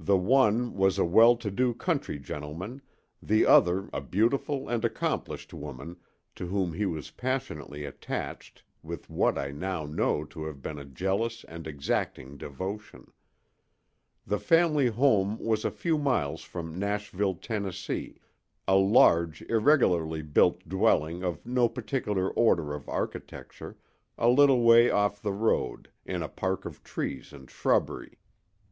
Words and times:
The 0.00 0.16
one 0.16 0.74
was 0.74 0.98
a 0.98 1.04
well 1.04 1.36
to 1.36 1.48
do 1.48 1.74
country 1.74 2.18
gentleman, 2.18 2.82
the 3.22 3.46
other 3.46 3.88
a 3.92 4.00
beautiful 4.00 4.68
and 4.68 4.84
accomplished 4.84 5.54
woman 5.54 5.96
to 6.34 6.48
whom 6.48 6.72
he 6.72 6.86
was 6.86 7.12
passionately 7.12 7.84
attached 7.84 8.64
with 8.82 9.08
what 9.08 9.38
I 9.38 9.52
now 9.52 9.84
know 9.86 10.24
to 10.24 10.42
have 10.46 10.60
been 10.60 10.76
a 10.80 10.84
jealous 10.84 11.44
and 11.46 11.68
exacting 11.68 12.36
devotion. 12.36 13.12
The 14.26 14.40
family 14.40 14.88
home 14.88 15.38
was 15.38 15.64
a 15.64 15.70
few 15.70 15.98
miles 15.98 16.42
from 16.42 16.76
Nashville, 16.76 17.36
Tennessee, 17.36 18.18
a 18.66 18.74
large, 18.74 19.40
irregularly 19.42 20.22
built 20.22 20.68
dwelling 20.68 21.22
of 21.22 21.46
no 21.46 21.68
particular 21.68 22.28
order 22.30 22.74
of 22.74 22.88
architecture, 22.88 23.76
a 24.18 24.28
little 24.28 24.62
way 24.62 24.90
off 24.90 25.22
the 25.22 25.30
road, 25.32 25.92
in 26.04 26.24
a 26.24 26.28
park 26.28 26.64
of 26.64 26.82
trees 26.82 27.32
and 27.32 27.48
shrubbery. 27.48 28.18